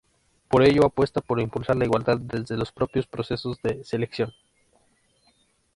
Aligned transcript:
Por 0.47 0.63
ello 0.63 0.83
apuesta 0.87 1.21
por 1.21 1.39
impulsar 1.39 1.75
la 1.75 1.85
igualdad 1.85 2.17
desde 2.17 2.57
los 2.57 2.71
propios 2.71 3.05
procesos 3.05 3.61
de 3.61 3.83
selección. 3.83 4.33